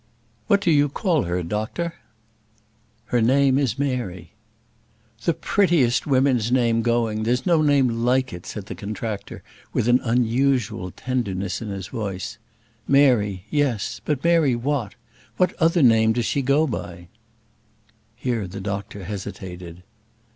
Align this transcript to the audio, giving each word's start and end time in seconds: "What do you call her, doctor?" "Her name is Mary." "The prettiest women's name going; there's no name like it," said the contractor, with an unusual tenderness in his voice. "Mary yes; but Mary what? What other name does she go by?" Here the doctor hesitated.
"What 0.47 0.61
do 0.61 0.71
you 0.71 0.89
call 0.89 1.25
her, 1.25 1.43
doctor?" 1.43 1.93
"Her 3.13 3.21
name 3.21 3.59
is 3.59 3.77
Mary." 3.77 4.31
"The 5.25 5.35
prettiest 5.35 6.07
women's 6.07 6.51
name 6.51 6.81
going; 6.81 7.21
there's 7.21 7.45
no 7.45 7.61
name 7.61 8.03
like 8.03 8.33
it," 8.33 8.47
said 8.47 8.65
the 8.65 8.73
contractor, 8.73 9.43
with 9.73 9.87
an 9.87 9.99
unusual 10.01 10.89
tenderness 10.89 11.61
in 11.61 11.69
his 11.69 11.89
voice. 11.89 12.39
"Mary 12.87 13.45
yes; 13.51 14.01
but 14.03 14.23
Mary 14.23 14.55
what? 14.55 14.95
What 15.37 15.53
other 15.61 15.83
name 15.83 16.13
does 16.13 16.25
she 16.25 16.41
go 16.41 16.65
by?" 16.65 17.07
Here 18.15 18.47
the 18.47 18.59
doctor 18.59 19.03
hesitated. 19.03 19.83